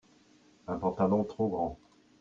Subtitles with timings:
[0.65, 1.79] un pantalon trop grand.